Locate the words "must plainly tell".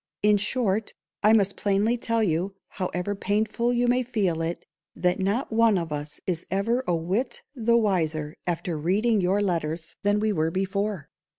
1.31-2.23